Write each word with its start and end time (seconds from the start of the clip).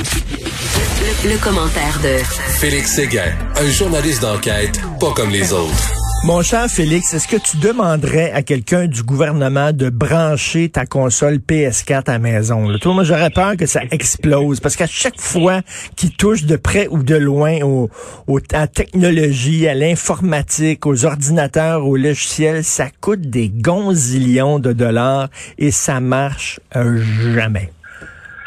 Le, 0.00 1.36
commentaire 1.42 2.00
de 2.02 2.24
Félix 2.58 2.92
Séguin, 2.92 3.32
un 3.56 3.70
journaliste 3.70 4.22
d'enquête 4.22 4.80
pas 4.98 5.12
comme 5.12 5.28
les 5.28 5.52
autres. 5.52 5.92
Mon 6.24 6.40
cher 6.40 6.68
Félix, 6.70 7.12
est-ce 7.12 7.28
que 7.28 7.36
tu 7.36 7.58
demanderais 7.58 8.30
à 8.32 8.42
quelqu'un 8.42 8.86
du 8.86 9.02
gouvernement 9.02 9.72
de 9.72 9.90
brancher 9.90 10.70
ta 10.70 10.86
console 10.86 11.36
PS4 11.36 12.04
à 12.06 12.12
la 12.12 12.18
maison? 12.18 12.68
Là? 12.68 12.78
Toi, 12.78 12.94
moi, 12.94 13.04
j'aurais 13.04 13.28
peur 13.28 13.58
que 13.58 13.66
ça 13.66 13.82
explose 13.90 14.60
parce 14.60 14.76
qu'à 14.76 14.86
chaque 14.86 15.20
fois 15.20 15.60
qu'il 15.96 16.12
touche 16.16 16.44
de 16.44 16.56
près 16.56 16.88
ou 16.88 17.02
de 17.02 17.16
loin 17.16 17.60
au, 17.62 17.90
au, 18.26 18.38
à 18.52 18.60
la 18.60 18.66
technologie, 18.66 19.68
à 19.68 19.74
l'informatique, 19.74 20.86
aux 20.86 21.04
ordinateurs, 21.04 21.86
aux 21.86 21.96
logiciels, 21.96 22.64
ça 22.64 22.88
coûte 23.02 23.22
des 23.22 23.50
gonzillions 23.50 24.60
de 24.60 24.72
dollars 24.72 25.28
et 25.58 25.70
ça 25.70 26.00
marche 26.00 26.58
euh, 26.74 27.02
jamais. 27.34 27.70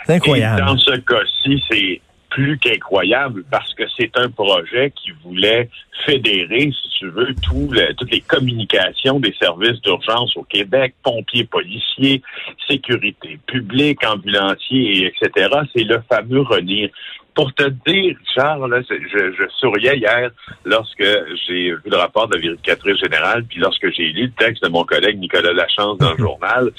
C'est 0.05 0.13
incroyable. 0.13 0.61
Et 0.61 0.65
dans 0.65 0.77
ce 0.77 0.95
cas-ci, 0.97 1.63
c'est 1.70 2.01
plus 2.34 2.57
qu'incroyable 2.57 3.43
parce 3.52 3.73
que 3.75 3.84
c'est 3.95 4.17
un 4.17 4.27
projet 4.29 4.91
qui 4.95 5.12
voulait 5.23 5.70
fédérer, 6.03 6.71
si 6.71 6.89
tu 6.98 7.09
veux, 7.09 7.35
toutes 7.43 8.12
les 8.12 8.21
communications 8.21 9.20
des 9.20 9.35
services 9.39 9.79
d'urgence 9.81 10.35
au 10.35 10.43
Québec, 10.43 10.95
pompiers, 11.03 11.43
policiers, 11.43 12.23
sécurité 12.67 13.39
publique, 13.45 14.03
ambulanciers, 14.03 15.05
etc. 15.05 15.48
C'est 15.76 15.84
le 15.84 16.02
fameux 16.09 16.41
RENIR. 16.41 16.90
Pour 17.35 17.54
te 17.54 17.67
dire, 17.88 18.15
Charles, 18.34 18.84
je, 18.90 19.31
je, 19.31 19.43
souriais 19.59 19.98
hier 19.98 20.31
lorsque 20.65 21.04
j'ai 21.48 21.71
vu 21.71 21.81
le 21.85 21.98
rapport 21.98 22.27
de 22.27 22.35
la 22.35 22.41
vérificatrice 22.41 22.98
générale, 22.98 23.43
puis 23.43 23.59
lorsque 23.59 23.91
j'ai 23.91 24.12
lu 24.12 24.26
le 24.26 24.31
texte 24.31 24.63
de 24.63 24.70
mon 24.70 24.84
collègue 24.84 25.20
Nicolas 25.20 25.54
Lachance 25.54 25.98
dans 25.99 26.12
le 26.12 26.17
journal, 26.20 26.71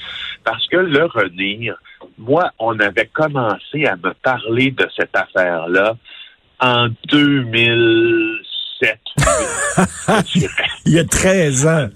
parce 0.44 0.66
que 0.68 0.76
le 0.76 1.04
RENIR, 1.04 1.76
moi, 2.18 2.50
on 2.58 2.78
avait 2.80 3.06
commencé 3.06 3.86
à 3.86 3.96
me 3.96 4.12
parler 4.22 4.70
de 4.70 4.88
cette 4.96 5.14
affaire-là 5.14 5.96
en 6.60 6.88
2007. 7.08 8.98
il 10.86 10.92
y 10.92 10.98
a 10.98 11.04
13 11.04 11.66
ans. 11.66 11.88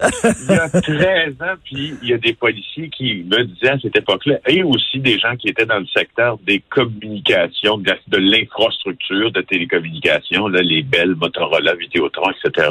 il 0.00 0.54
y 0.54 0.58
a 0.58 0.68
13 0.68 1.42
ans, 1.42 1.54
puis 1.64 1.94
il 2.02 2.08
y 2.08 2.12
a 2.12 2.18
des 2.18 2.34
policiers 2.34 2.90
qui 2.90 3.24
me 3.24 3.44
disaient 3.44 3.70
à 3.70 3.78
cette 3.78 3.96
époque-là, 3.96 4.38
et 4.46 4.62
aussi 4.62 5.00
des 5.00 5.18
gens 5.18 5.36
qui 5.36 5.48
étaient 5.48 5.66
dans 5.66 5.78
le 5.78 5.86
secteur 5.86 6.38
des 6.38 6.60
communications, 6.70 7.78
de, 7.78 8.16
l'infrastructure 8.16 9.32
de 9.32 9.40
télécommunications, 9.40 10.48
là, 10.48 10.62
les 10.62 10.82
belles 10.82 11.14
Motorola, 11.14 11.74
Vidéotron, 11.74 12.30
etc., 12.30 12.68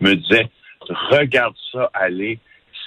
me 0.00 0.14
disaient, 0.14 0.48
regarde 1.10 1.54
ça 1.72 1.90
aller, 1.94 2.38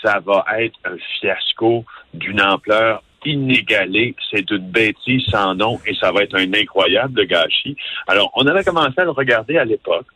ça 0.03 0.19
va 0.25 0.45
être 0.59 0.77
un 0.85 0.97
fiasco 1.19 1.85
d'une 2.13 2.41
ampleur 2.41 3.03
inégalé. 3.25 4.15
C'est 4.29 4.49
une 4.51 4.69
bêtise 4.69 5.23
sans 5.29 5.55
nom 5.55 5.79
et 5.85 5.95
ça 5.95 6.11
va 6.11 6.23
être 6.23 6.35
un 6.35 6.53
incroyable 6.53 7.25
gâchis. 7.25 7.75
Alors, 8.07 8.31
on 8.35 8.45
avait 8.47 8.63
commencé 8.63 8.95
à 8.97 9.03
le 9.03 9.11
regarder 9.11 9.57
à 9.57 9.65
l'époque. 9.65 10.07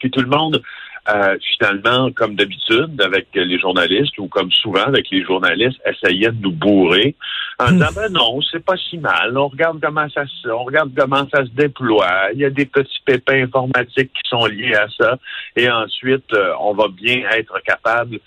Puis 0.00 0.10
tout 0.10 0.20
le 0.20 0.26
monde, 0.26 0.60
euh, 1.08 1.36
finalement, 1.56 2.10
comme 2.12 2.34
d'habitude, 2.34 3.00
avec 3.00 3.28
les 3.34 3.58
journalistes 3.58 4.16
ou 4.18 4.28
comme 4.28 4.50
souvent 4.50 4.84
avec 4.84 5.10
les 5.10 5.24
journalistes, 5.24 5.80
essayait 5.84 6.30
de 6.30 6.42
nous 6.42 6.52
bourrer 6.52 7.14
en 7.58 7.72
disant 7.72 7.88
ben 7.94 8.12
non, 8.12 8.40
c'est 8.50 8.64
pas 8.64 8.76
si 8.76 8.98
mal. 8.98 9.36
On 9.36 9.48
regarde 9.48 9.80
comment 9.80 10.08
ça 10.10 10.24
se, 10.26 10.48
on 10.48 10.64
regarde 10.64 10.92
comment 10.96 11.26
ça 11.32 11.44
se 11.44 11.50
déploie. 11.50 12.32
Il 12.34 12.40
y 12.40 12.44
a 12.44 12.50
des 12.50 12.66
petits 12.66 13.00
pépins 13.04 13.42
informatiques 13.42 14.12
qui 14.12 14.28
sont 14.28 14.46
liés 14.46 14.74
à 14.74 14.86
ça. 14.98 15.18
Et 15.56 15.70
ensuite, 15.70 16.32
euh, 16.34 16.52
on 16.60 16.74
va 16.74 16.88
bien 16.88 17.28
être 17.30 17.60
capable 17.64 18.18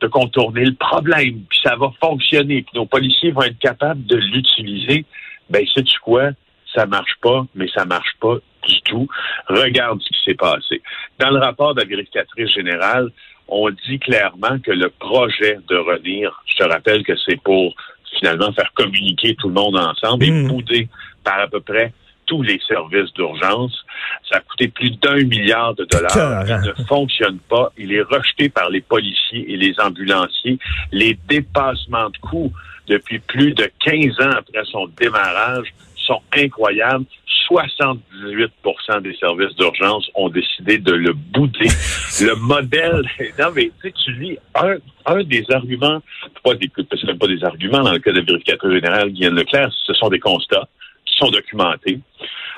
de 0.00 0.06
contourner 0.06 0.64
le 0.64 0.74
problème, 0.74 1.42
puis 1.48 1.58
ça 1.62 1.76
va 1.76 1.90
fonctionner, 2.00 2.62
puis 2.62 2.72
nos 2.74 2.86
policiers 2.86 3.30
vont 3.30 3.42
être 3.42 3.58
capables 3.58 4.04
de 4.06 4.16
l'utiliser, 4.16 5.04
ben 5.50 5.64
sais-tu 5.74 5.98
quoi? 6.00 6.30
Ça 6.74 6.86
marche 6.86 7.16
pas, 7.22 7.46
mais 7.54 7.68
ça 7.74 7.84
marche 7.84 8.14
pas 8.20 8.36
du 8.66 8.80
tout. 8.82 9.06
Regarde 9.48 10.00
ce 10.02 10.08
qui 10.08 10.24
s'est 10.24 10.34
passé. 10.34 10.82
Dans 11.20 11.30
le 11.30 11.38
rapport 11.38 11.74
de 11.74 11.80
la 11.80 11.86
vérificatrice 11.86 12.50
générale, 12.50 13.10
on 13.46 13.70
dit 13.70 13.98
clairement 13.98 14.58
que 14.58 14.72
le 14.72 14.88
projet 14.90 15.58
de 15.68 15.76
revenir, 15.76 16.42
je 16.46 16.56
te 16.56 16.64
rappelle 16.64 17.04
que 17.04 17.12
c'est 17.26 17.40
pour 17.42 17.74
finalement 18.18 18.52
faire 18.52 18.72
communiquer 18.74 19.34
tout 19.36 19.48
le 19.48 19.54
monde 19.54 19.76
ensemble 19.76 20.24
et 20.24 20.30
mmh. 20.30 20.48
bouder 20.48 20.88
par 21.22 21.40
à 21.40 21.46
peu 21.46 21.60
près 21.60 21.92
tous 22.26 22.42
les 22.42 22.60
services 22.66 23.12
d'urgence. 23.14 23.84
Ça 24.30 24.38
a 24.38 24.40
coûté 24.40 24.68
plus 24.68 24.90
d'un 25.00 25.22
milliard 25.24 25.74
de 25.74 25.84
dollars. 25.84 26.44
Il 26.46 26.68
ne 26.68 26.84
fonctionne 26.84 27.38
pas. 27.48 27.72
Il 27.76 27.92
est 27.92 28.02
rejeté 28.02 28.48
par 28.48 28.70
les 28.70 28.80
policiers 28.80 29.52
et 29.52 29.56
les 29.56 29.74
ambulanciers. 29.80 30.58
Les 30.92 31.18
dépassements 31.28 32.10
de 32.10 32.18
coûts 32.18 32.52
depuis 32.88 33.18
plus 33.18 33.52
de 33.52 33.70
15 33.84 34.20
ans 34.20 34.36
après 34.38 34.64
son 34.70 34.86
démarrage 34.98 35.68
sont 35.96 36.20
incroyables. 36.36 37.04
78% 37.50 39.02
des 39.02 39.14
services 39.16 39.54
d'urgence 39.56 40.08
ont 40.14 40.28
décidé 40.28 40.78
de 40.78 40.92
le 40.92 41.12
bouder. 41.12 41.68
le 42.20 42.34
modèle, 42.36 43.02
non 43.38 43.50
mais 43.54 43.70
tu 43.82 43.88
sais, 43.88 43.94
tu 44.04 44.12
lis 44.12 44.38
un, 44.54 44.76
un 45.06 45.22
des 45.24 45.44
arguments, 45.50 46.00
pas 46.42 46.54
des, 46.54 46.70
même 47.06 47.18
pas 47.18 47.26
des 47.26 47.44
arguments 47.44 47.82
dans 47.82 47.92
le 47.92 47.98
cas 47.98 48.12
de 48.12 48.20
vérificateur 48.20 48.70
général 48.70 49.10
Guillaume 49.10 49.34
Leclerc, 49.34 49.70
ce 49.86 49.92
sont 49.94 50.08
des 50.08 50.20
constats 50.20 50.68
qui 51.14 51.18
sont 51.18 51.30
documentés. 51.30 52.00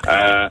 Euh, 0.09 0.49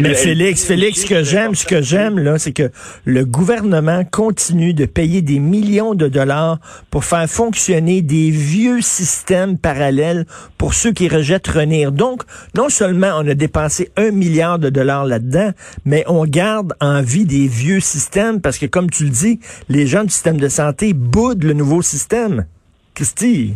mais 0.00 0.14
Félix, 0.14 0.64
Félix, 0.64 1.02
ce 1.02 1.06
que 1.06 1.22
j'aime, 1.22 1.54
ce 1.54 1.66
que 1.66 1.82
j'aime, 1.82 2.18
là, 2.18 2.38
c'est 2.38 2.52
que 2.52 2.70
le 3.04 3.24
gouvernement 3.24 4.04
continue 4.04 4.74
de 4.74 4.86
payer 4.86 5.22
des 5.22 5.38
millions 5.38 5.94
de 5.94 6.08
dollars 6.08 6.58
pour 6.90 7.04
faire 7.04 7.28
fonctionner 7.28 8.00
des 8.00 8.30
vieux 8.30 8.80
systèmes 8.80 9.58
parallèles 9.58 10.24
pour 10.56 10.74
ceux 10.74 10.92
qui 10.92 11.08
rejettent 11.08 11.48
Renir. 11.48 11.92
Donc, 11.92 12.22
non 12.56 12.68
seulement 12.68 13.12
on 13.16 13.28
a 13.28 13.34
dépensé 13.34 13.90
un 13.96 14.10
milliard 14.10 14.58
de 14.58 14.70
dollars 14.70 15.04
là-dedans, 15.04 15.50
mais 15.84 16.04
on 16.06 16.24
garde 16.24 16.74
en 16.80 17.02
vie 17.02 17.24
des 17.24 17.48
vieux 17.48 17.80
systèmes 17.80 18.40
parce 18.40 18.58
que, 18.58 18.66
comme 18.66 18.88
tu 18.90 19.04
le 19.04 19.10
dis, 19.10 19.40
les 19.68 19.86
gens 19.86 20.04
du 20.04 20.10
système 20.10 20.38
de 20.38 20.48
santé 20.48 20.92
boudent 20.94 21.44
le 21.44 21.52
nouveau 21.52 21.82
système. 21.82 22.46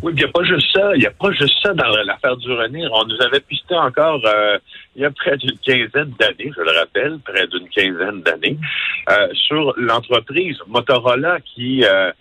Oui, 0.03 0.13
il 0.13 0.19
n'y 0.19 0.25
a 0.25 0.29
pas 0.29 0.45
juste 0.45 0.69
ça. 0.73 0.95
Il 0.95 1.01
n'y 1.01 1.07
a 1.07 1.11
pas 1.11 1.33
juste 1.33 1.55
ça 1.63 1.75
dans 1.75 1.89
l'affaire 2.05 2.37
du 2.37 2.53
Renir. 2.53 2.91
On 2.93 3.05
nous 3.05 3.21
avait 3.21 3.41
pisté 3.41 3.75
encore 3.75 4.21
euh, 4.25 4.59
il 4.95 5.03
y 5.03 5.05
a 5.05 5.11
près 5.11 5.37
d'une 5.37 5.59
quinzaine 5.59 6.13
d'années, 6.19 6.53
je 6.57 6.63
le 6.63 6.79
rappelle, 6.79 7.19
près 7.25 7.47
d'une 7.49 7.69
quinzaine 7.69 8.23
d'années, 8.23 8.57
euh, 9.11 9.29
sur 9.33 9.75
l'entreprise 9.77 10.59
Motorola 10.69 11.39
qui 11.41 11.85
euh, 11.85 12.13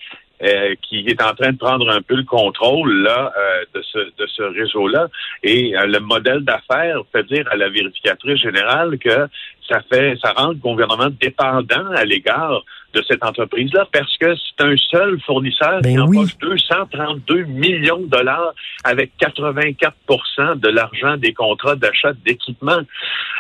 qui 0.82 1.06
est 1.08 1.22
en 1.22 1.36
train 1.36 1.52
de 1.52 1.58
prendre 1.58 1.88
un 1.92 2.02
peu 2.02 2.16
le 2.16 2.24
contrôle 2.24 3.04
là 3.04 3.32
de 3.76 3.82
ce 3.84 4.00
de 4.00 4.26
ce 4.26 4.42
réseau-là 4.42 5.08
et 5.44 5.74
le 5.76 6.00
modèle 6.00 6.40
d'affaires 6.40 7.02
fait 7.12 7.24
dire 7.28 7.48
à 7.52 7.56
la 7.56 7.70
vérificatrice 7.70 8.42
générale 8.42 8.98
que 8.98 9.28
ça 9.70 9.82
fait 9.82 10.18
ça 10.20 10.34
rend 10.36 10.48
le 10.48 10.56
gouvernement 10.56 11.10
dépendant 11.22 11.92
à 11.96 12.06
l'égard 12.06 12.64
de 12.94 13.04
cette 13.08 13.24
entreprise-là 13.24 13.88
parce 13.92 14.18
que 14.18 14.36
c'est 14.36 14.66
un 14.66 14.76
seul 14.78 15.20
fournisseur 15.22 15.82
ben 15.82 15.92
qui 15.92 16.00
empoche 16.00 16.38
232 16.40 17.44
millions 17.44 18.00
de 18.00 18.08
dollars 18.08 18.54
avec 18.84 19.12
84% 19.20 20.60
de 20.60 20.70
l'argent 20.70 21.18
des 21.18 21.34
contrats 21.34 21.76
d'achat 21.76 22.14
d'équipement. 22.26 22.82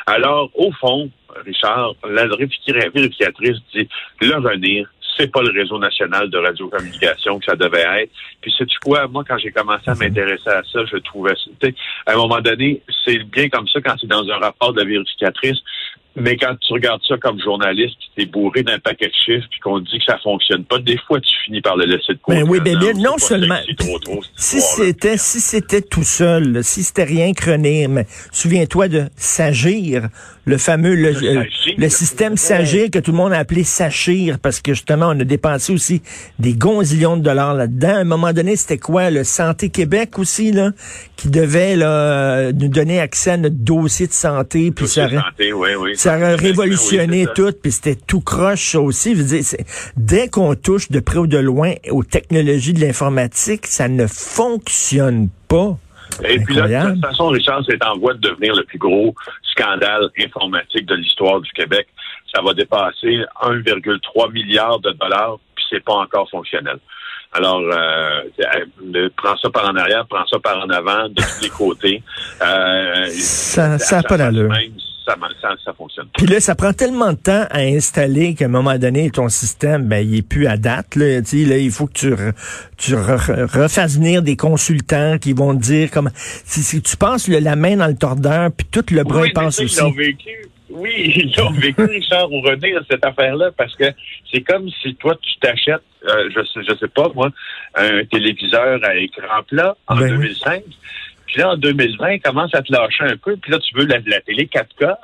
Alors, 0.05 0.49
au 0.55 0.71
fond, 0.73 1.09
Richard, 1.45 1.93
la 2.09 2.27
vérificatrice 2.27 3.57
dit 3.73 3.87
l'avenir, 4.21 4.89
c'est 5.17 5.31
pas 5.31 5.41
le 5.41 5.51
réseau 5.51 5.77
national 5.77 6.29
de 6.29 6.37
radiocommunication 6.37 7.39
que 7.39 7.45
ça 7.45 7.55
devait 7.55 8.03
être. 8.03 8.11
Puis 8.41 8.53
sais-tu 8.57 8.77
quoi, 8.79 9.07
moi, 9.07 9.23
quand 9.27 9.37
j'ai 9.37 9.51
commencé 9.51 9.89
à 9.89 9.95
m'intéresser 9.95 10.49
à 10.49 10.63
ça, 10.63 10.85
je 10.85 10.97
trouvais, 10.97 11.33
à 12.05 12.13
un 12.13 12.15
moment 12.15 12.39
donné, 12.41 12.81
c'est 13.05 13.19
bien 13.25 13.49
comme 13.49 13.67
ça 13.67 13.81
quand 13.81 13.95
c'est 13.99 14.07
dans 14.07 14.27
un 14.29 14.37
rapport 14.37 14.73
de 14.73 14.79
la 14.79 14.85
vérificatrice, 14.85 15.59
mais 16.15 16.35
quand 16.35 16.55
tu 16.59 16.73
regardes 16.73 17.01
ça 17.07 17.17
comme 17.17 17.39
journaliste, 17.39 17.95
tu 18.15 18.23
es 18.23 18.25
bourré 18.25 18.63
d'un 18.63 18.79
paquet 18.79 19.07
de 19.07 19.13
chiffres 19.13 19.47
puis 19.49 19.59
qu'on 19.59 19.79
dit 19.79 19.97
que 19.99 20.05
ça 20.05 20.17
fonctionne 20.17 20.65
pas, 20.65 20.79
des 20.79 20.97
fois 20.97 21.19
tu 21.21 21.31
finis 21.45 21.61
par 21.61 21.77
le 21.77 21.85
laisser 21.85 22.13
de 22.13 22.19
côté. 22.21 22.37
Mais 22.37 22.49
oui, 22.49 22.59
ben 22.59 22.77
bien, 22.77 22.93
non 22.93 23.17
seulement 23.17 23.59
si 24.35 24.61
c'était 24.61 25.17
si 25.17 25.39
c'était 25.39 25.81
tout 25.81 26.03
seul, 26.03 26.63
si 26.63 26.83
c'était 26.83 27.03
rien 27.03 27.33
que 27.33 27.51
mais 27.61 28.05
souviens-toi 28.31 28.87
de 28.87 29.05
Sagir, 29.15 30.07
le 30.45 30.57
fameux 30.57 30.95
le, 30.95 31.13
le, 31.77 31.89
système 31.89 32.35
Sagir 32.35 32.89
que 32.89 32.99
tout 32.99 33.11
le 33.11 33.17
monde 33.17 33.33
a 33.33 33.37
appelé 33.37 33.63
Sachir 33.63 34.39
parce 34.39 34.59
que 34.59 34.73
justement 34.73 35.07
on 35.09 35.19
a 35.19 35.23
dépensé 35.23 35.71
aussi 35.71 36.01
des 36.39 36.53
gonzillions 36.53 37.17
de 37.17 37.21
dollars 37.21 37.53
là-dedans. 37.53 37.95
À 37.95 37.99
un 37.99 38.03
moment 38.05 38.33
donné, 38.33 38.55
c'était 38.55 38.77
quoi 38.79 39.11
le 39.11 39.23
Santé 39.23 39.69
Québec 39.69 40.17
aussi 40.17 40.51
là 40.51 40.71
qui 41.15 41.29
devait 41.29 41.75
là, 41.75 42.51
nous 42.51 42.69
donner 42.69 42.99
accès 42.99 43.31
à 43.31 43.37
notre 43.37 43.55
dossier 43.55 44.07
de 44.07 44.13
santé 44.13 44.71
puis 44.71 44.87
ça 44.87 45.07
santé, 45.09 45.53
oui, 45.53 45.69
oui. 45.79 45.95
Ça 45.95 46.13
a 46.13 46.35
révolutionné 46.35 47.27
tout, 47.35 47.51
puis 47.61 47.71
c'était 47.71 47.95
tout 47.95 48.21
croche 48.21 48.75
aussi. 48.75 49.15
Je 49.15 49.21
veux 49.21 49.37
dire, 49.37 49.43
dès 49.97 50.27
qu'on 50.27 50.55
touche 50.55 50.89
de 50.89 50.99
près 50.99 51.19
ou 51.19 51.27
de 51.27 51.37
loin 51.37 51.73
aux 51.89 52.03
technologies 52.03 52.73
de 52.73 52.81
l'informatique, 52.81 53.67
ça 53.67 53.87
ne 53.87 54.07
fonctionne 54.07 55.29
pas. 55.47 55.77
Et 56.23 56.39
puis 56.39 56.55
là, 56.55 56.67
de 56.67 56.93
toute 56.93 57.05
façon, 57.05 57.27
Richard, 57.27 57.63
c'est 57.67 57.83
en 57.85 57.97
voie 57.97 58.13
de 58.13 58.19
devenir 58.19 58.53
le 58.55 58.63
plus 58.63 58.77
gros 58.77 59.15
scandale 59.51 60.09
informatique 60.19 60.85
de 60.85 60.95
l'histoire 60.95 61.41
du 61.41 61.51
Québec. 61.51 61.87
Ça 62.33 62.41
va 62.41 62.53
dépasser 62.53 63.23
1,3 63.41 64.31
milliard 64.31 64.79
de 64.79 64.91
dollars, 64.91 65.37
puis 65.55 65.65
c'est 65.69 65.83
pas 65.83 65.95
encore 65.95 66.29
fonctionnel. 66.29 66.77
Alors, 67.33 67.61
euh, 67.61 68.23
euh, 68.95 69.09
prends 69.15 69.37
ça 69.37 69.49
par 69.49 69.69
en 69.69 69.75
arrière, 69.75 70.05
prends 70.09 70.25
ça 70.27 70.37
par 70.39 70.57
en 70.57 70.69
avant, 70.69 71.07
de 71.07 71.15
tous 71.15 71.43
les 71.43 71.49
côtés. 71.49 72.03
Euh, 72.41 73.07
ça 73.09 73.77
n'a 73.77 74.03
pas 74.03 74.17
d'allure. 74.17 74.51
Ça, 75.11 75.49
ça, 75.49 75.55
ça, 75.65 75.73
fonctionne. 75.73 76.07
Puis 76.17 76.25
là, 76.27 76.39
ça 76.39 76.55
prend 76.55 76.73
tellement 76.73 77.13
de 77.13 77.17
temps 77.17 77.45
à 77.49 77.59
installer 77.59 78.35
qu'à 78.35 78.45
un 78.45 78.49
moment 78.49 78.77
donné, 78.77 79.09
ton 79.09 79.29
système, 79.29 79.87
ben, 79.87 80.07
il 80.07 80.19
est 80.19 80.27
plus 80.27 80.47
à 80.47 80.57
date. 80.57 80.95
Là, 80.95 81.19
là 81.19 81.57
il 81.57 81.71
faut 81.71 81.87
que 81.87 81.93
tu, 81.93 82.13
tu 82.77 82.95
refasses 82.95 83.97
venir 83.97 84.21
des 84.21 84.35
consultants 84.35 85.17
qui 85.17 85.33
vont 85.33 85.55
te 85.55 85.61
dire 85.61 85.91
comme 85.91 86.09
si, 86.15 86.81
tu 86.81 86.97
penses 86.97 87.27
la 87.27 87.55
main 87.55 87.77
dans 87.77 87.87
le 87.87 87.95
tordeur, 87.95 88.49
puis 88.55 88.67
tout 88.71 88.85
le 88.91 89.03
bras 89.03 89.23
pense 89.33 89.59
aussi. 89.59 89.81
Oui, 90.73 91.13
ils 91.35 91.41
ont 91.41 91.51
vécu, 91.51 91.83
Richard, 91.83 92.31
ou 92.31 92.41
René, 92.41 92.73
cette 92.89 93.05
affaire-là, 93.05 93.51
parce 93.57 93.75
que 93.75 93.85
c'est 94.31 94.41
comme 94.41 94.69
si 94.81 94.95
toi, 94.95 95.17
tu 95.21 95.39
t'achètes, 95.39 95.81
euh, 96.07 96.29
je 96.33 96.43
sais, 96.45 96.61
je 96.67 96.75
sais 96.77 96.87
pas, 96.87 97.09
moi, 97.13 97.29
un 97.75 98.03
téléviseur 98.05 98.79
à 98.83 98.95
écran 98.95 99.43
plat 99.47 99.75
en 99.87 99.97
2005. 99.97 100.63
Ben 100.63 100.73
puis 101.31 101.39
là, 101.39 101.51
en 101.51 101.57
2020, 101.57 102.19
commence 102.19 102.53
à 102.53 102.61
te 102.61 102.71
lâcher 102.71 103.05
un 103.05 103.15
peu. 103.15 103.37
Puis 103.37 103.51
là, 103.51 103.59
tu 103.59 103.73
veux 103.75 103.85
la, 103.85 103.99
la 104.05 104.19
télé 104.19 104.49
4K. 104.53 104.95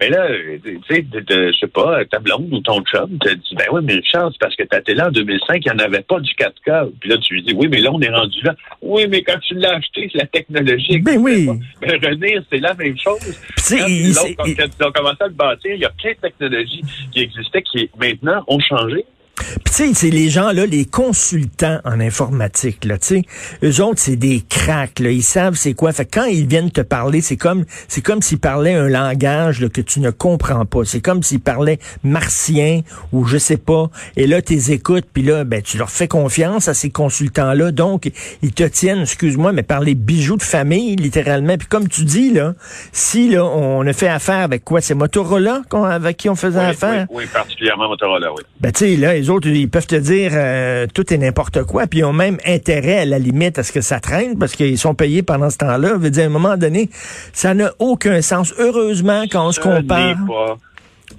Mais 0.00 0.10
là, 0.10 0.28
tu 0.64 0.80
sais, 0.88 1.04
je 1.12 1.56
sais 1.58 1.66
pas, 1.68 2.04
ta 2.04 2.18
blonde 2.18 2.48
ou 2.52 2.60
ton 2.60 2.82
chum 2.82 3.18
te 3.18 3.34
dit, 3.34 3.54
ben 3.56 3.64
oui, 3.72 3.80
mais 3.84 4.00
chance, 4.04 4.36
parce 4.38 4.54
que 4.54 4.62
ta 4.64 4.80
télé 4.80 5.02
en 5.02 5.10
2005, 5.10 5.60
il 5.64 5.72
n'y 5.72 5.80
en 5.80 5.84
avait 5.84 6.02
pas 6.02 6.20
du 6.20 6.30
4K. 6.32 6.90
Puis 7.00 7.10
là, 7.10 7.16
tu 7.18 7.34
lui 7.34 7.42
dis, 7.42 7.52
oui, 7.54 7.68
mais 7.68 7.80
là, 7.80 7.90
on 7.92 8.00
est 8.00 8.10
rendu 8.10 8.40
là. 8.42 8.54
Oui, 8.82 9.06
mais 9.08 9.22
quand 9.22 9.38
tu 9.40 9.54
l'as 9.54 9.76
acheté, 9.76 10.08
c'est 10.12 10.18
la 10.18 10.26
technologie. 10.26 10.98
Ben 10.98 11.18
oui. 11.18 11.48
Mais 11.80 11.94
René, 11.94 12.38
c'est 12.50 12.58
la 12.58 12.74
même 12.74 12.98
chose. 12.98 13.40
Quand, 13.68 13.86
tu 13.86 14.86
as 14.86 14.90
commencé 14.90 15.16
à 15.20 15.26
le 15.26 15.32
bâtir, 15.34 15.74
il 15.74 15.80
y 15.80 15.84
a 15.84 15.90
plein 15.90 16.12
de 16.12 16.28
technologies 16.28 16.82
qui 17.12 17.20
existaient 17.20 17.62
qui, 17.62 17.90
maintenant, 17.98 18.44
ont 18.48 18.60
changé. 18.60 19.04
Puis 19.38 19.62
tu 19.64 19.72
sais, 19.72 19.94
c'est 19.94 20.10
les 20.10 20.28
gens 20.30 20.52
là, 20.52 20.66
les 20.66 20.84
consultants 20.84 21.80
en 21.84 22.00
informatique 22.00 22.84
là, 22.84 22.98
tu 22.98 23.06
sais, 23.06 23.22
eux 23.62 23.82
autres 23.82 24.00
c'est 24.00 24.16
des 24.16 24.42
cracks 24.48 24.98
là, 25.00 25.10
ils 25.10 25.22
savent 25.22 25.54
c'est 25.54 25.74
quoi. 25.74 25.92
Fait 25.92 26.04
quand 26.06 26.24
ils 26.24 26.46
viennent 26.46 26.70
te 26.70 26.80
parler, 26.80 27.20
c'est 27.20 27.36
comme 27.36 27.64
c'est 27.86 28.00
comme 28.00 28.22
s'ils 28.22 28.38
parlaient 28.38 28.74
un 28.74 28.88
langage 28.88 29.60
là, 29.60 29.68
que 29.68 29.80
tu 29.80 30.00
ne 30.00 30.10
comprends 30.10 30.64
pas. 30.64 30.84
C'est 30.84 31.00
comme 31.00 31.22
s'ils 31.22 31.40
parlaient 31.40 31.78
martien 32.02 32.80
ou 33.12 33.24
je 33.24 33.38
sais 33.38 33.56
pas. 33.56 33.90
Et 34.16 34.26
là 34.26 34.42
tu 34.42 34.54
les 34.54 34.72
écoutes, 34.72 35.06
puis 35.12 35.22
là 35.22 35.44
ben 35.44 35.62
tu 35.62 35.78
leur 35.78 35.90
fais 35.90 36.08
confiance 36.08 36.68
à 36.68 36.74
ces 36.74 36.90
consultants 36.90 37.52
là, 37.52 37.70
donc 37.70 38.10
ils 38.42 38.52
te 38.52 38.64
tiennent, 38.64 39.02
excuse-moi, 39.02 39.52
mais 39.52 39.62
par 39.62 39.80
les 39.80 39.94
bijoux 39.94 40.36
de 40.36 40.42
famille 40.42 40.96
littéralement. 40.96 41.56
Puis 41.56 41.68
comme 41.68 41.88
tu 41.88 42.04
dis 42.04 42.32
là, 42.32 42.54
si 42.92 43.28
là 43.28 43.44
on 43.44 43.86
a 43.86 43.92
fait 43.92 44.08
affaire 44.08 44.40
avec 44.40 44.64
quoi, 44.64 44.80
c'est 44.80 44.94
Motorola 44.94 45.62
avec 45.72 46.16
qui 46.16 46.28
on 46.28 46.36
faisait 46.36 46.58
affaire? 46.60 47.06
Oui, 47.10 47.24
particulièrement 47.32 47.88
Motorola, 47.88 48.32
oui. 48.32 48.42
Ben 48.60 48.72
tu 48.72 48.84
sais 48.84 48.96
là 48.96 49.16
autres, 49.30 49.48
ils 49.48 49.68
peuvent 49.68 49.86
te 49.86 49.96
dire 49.96 50.32
euh, 50.34 50.86
tout 50.92 51.12
est 51.12 51.18
n'importe 51.18 51.64
quoi, 51.64 51.86
puis 51.86 52.00
ils 52.00 52.04
ont 52.04 52.12
même 52.12 52.38
intérêt 52.46 52.98
à 52.98 53.04
la 53.04 53.18
limite 53.18 53.58
à 53.58 53.62
ce 53.62 53.72
que 53.72 53.80
ça 53.80 54.00
traîne 54.00 54.38
parce 54.38 54.54
qu'ils 54.54 54.78
sont 54.78 54.94
payés 54.94 55.22
pendant 55.22 55.50
ce 55.50 55.58
temps-là. 55.58 55.90
Je 55.94 56.00
veux 56.00 56.10
dire, 56.10 56.24
à 56.24 56.26
un 56.26 56.30
moment 56.30 56.56
donné, 56.56 56.88
ça 57.32 57.54
n'a 57.54 57.72
aucun 57.78 58.22
sens. 58.22 58.54
Heureusement, 58.58 59.24
quand 59.30 59.46
on 59.46 59.52
se 59.52 59.60
compare. 59.60 60.16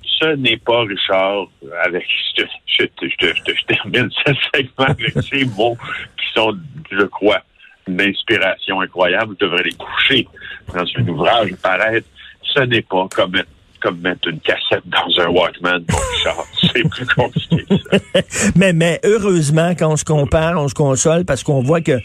ce 0.03 0.35
n'est 0.35 0.57
pas, 0.57 0.81
Richard, 0.81 1.47
avec, 1.83 2.05
je, 2.37 2.43
je, 2.79 2.85
je, 3.19 3.65
termine 3.65 4.09
ce 4.25 4.33
segment 4.53 4.85
avec 4.85 5.13
ces 5.29 5.45
mots 5.45 5.77
qui 6.17 6.25
sont, 6.33 6.57
je 6.91 7.05
crois, 7.05 7.41
une 7.87 8.01
inspiration 8.01 8.81
incroyable. 8.81 9.35
Je 9.39 9.45
devrais 9.45 9.63
les 9.63 9.73
coucher 9.73 10.27
dans 10.73 10.83
un 10.83 11.07
ouvrage 11.07 11.53
paraître. 11.61 12.07
Ce 12.43 12.61
n'est 12.61 12.81
pas 12.81 13.07
comme 13.13 13.41
comme 13.81 13.99
mettre 13.99 14.27
une 14.27 14.39
cassette 14.39 14.83
dans 14.85 15.23
un 15.23 15.27
Walkman, 15.29 15.83
C'est 16.73 16.87
plus 16.87 17.05
compliqué. 17.07 17.65
mais, 18.55 18.73
mais 18.73 18.99
heureusement, 19.03 19.73
quand 19.77 19.91
on 19.91 19.97
se 19.97 20.05
compare, 20.05 20.61
on 20.61 20.67
se 20.67 20.75
console 20.75 21.25
parce 21.25 21.43
qu'on 21.43 21.61
voit 21.61 21.81
que 21.81 21.99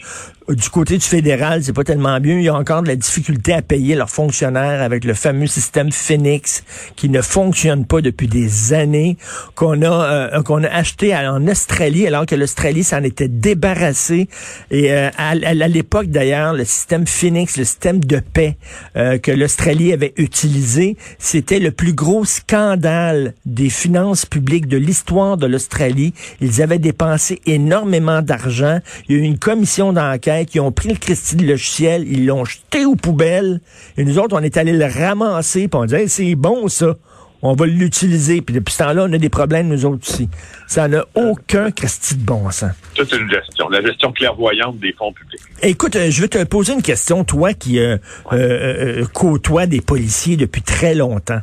du 0.49 0.69
côté 0.69 0.97
du 0.97 1.05
fédéral, 1.05 1.63
c'est 1.63 1.73
pas 1.73 1.83
tellement 1.83 2.19
bien. 2.19 2.37
Il 2.37 2.43
y 2.43 2.49
a 2.49 2.53
encore 2.53 2.83
de 2.83 2.87
la 2.87 2.95
difficulté 2.95 3.51
à 3.53 3.63
payer 3.63 3.95
leurs 3.95 4.11
fonctionnaires 4.11 4.81
avec 4.83 5.03
le 5.03 5.15
fameux 5.15 5.47
système 5.47 5.91
Phoenix 5.91 6.63
qui 6.95 7.09
ne 7.09 7.21
fonctionne 7.21 7.85
pas 7.85 8.01
depuis 8.01 8.27
des 8.27 8.73
années, 8.73 9.17
qu'on 9.55 9.81
a 9.81 10.35
euh, 10.35 10.43
qu'on 10.43 10.63
a 10.63 10.67
acheté 10.67 11.15
en 11.15 11.47
Australie 11.47 12.05
alors 12.05 12.27
que 12.27 12.35
l'Australie 12.35 12.83
s'en 12.83 13.01
était 13.03 13.27
débarrassé. 13.27 14.29
Et 14.69 14.93
euh, 14.93 15.09
à, 15.17 15.33
l'époque 15.33 16.07
d'ailleurs, 16.07 16.53
le 16.53 16.63
système 16.63 17.07
Phoenix, 17.07 17.57
le 17.57 17.63
système 17.63 18.03
de 18.03 18.19
paix 18.19 18.57
euh, 18.97 19.17
que 19.17 19.31
l'Australie 19.31 19.93
avait 19.93 20.13
utilisé, 20.17 20.95
c'était 21.17 21.59
le 21.59 21.71
plus 21.71 21.93
gros 21.93 22.23
scandale 22.23 23.33
des 23.47 23.69
finances 23.69 24.27
publiques 24.27 24.67
de 24.67 24.77
l'histoire 24.77 25.37
de 25.37 25.47
l'Australie. 25.47 26.13
Ils 26.39 26.61
avaient 26.61 26.77
dépensé 26.77 27.41
énormément 27.47 28.21
d'argent. 28.21 28.79
Il 29.09 29.15
y 29.15 29.19
a 29.19 29.21
eu 29.23 29.25
une 29.25 29.39
commission 29.39 29.91
d'enquête 29.91 30.34
qui 30.43 30.59
ont 30.59 30.71
pris 30.71 30.89
le 30.89 30.95
Christie 30.95 31.35
de 31.35 31.45
logiciel, 31.45 32.05
ils 32.07 32.25
l'ont 32.25 32.45
jeté 32.45 32.85
aux 32.85 32.95
poubelles, 32.95 33.61
et 33.97 34.03
nous 34.03 34.19
autres, 34.19 34.35
on 34.37 34.43
est 34.43 34.57
allés 34.57 34.73
le 34.73 34.85
ramasser, 34.85 35.67
puis 35.67 35.79
on 35.79 35.85
dit 35.85 35.95
c'est 36.07 36.35
bon 36.35 36.67
ça, 36.67 36.95
on 37.41 37.53
va 37.53 37.65
l'utiliser. 37.65 38.41
Puis 38.41 38.55
depuis 38.55 38.73
ce 38.73 38.79
temps-là, 38.79 39.05
on 39.07 39.13
a 39.13 39.17
des 39.17 39.29
problèmes, 39.29 39.67
nous 39.67 39.85
autres 39.85 40.07
aussi. 40.07 40.29
Ça 40.67 40.87
n'a 40.87 41.05
aucun 41.15 41.71
Christie 41.71 42.15
de 42.15 42.23
bon 42.23 42.49
sens. 42.51 42.71
C'est 42.95 43.11
une 43.11 43.29
gestion, 43.29 43.69
la 43.69 43.81
gestion 43.81 44.11
clairvoyante 44.11 44.79
des 44.79 44.93
fonds 44.93 45.13
publics. 45.13 45.41
Écoute, 45.61 45.95
euh, 45.95 46.09
je 46.09 46.21
vais 46.21 46.27
te 46.27 46.43
poser 46.43 46.73
une 46.73 46.81
question, 46.81 47.23
toi 47.23 47.53
qui 47.53 47.79
euh, 47.79 47.97
euh, 48.33 49.05
côtoie 49.13 49.67
des 49.67 49.81
policiers 49.81 50.37
depuis 50.37 50.61
très 50.61 50.95
longtemps. 50.95 51.41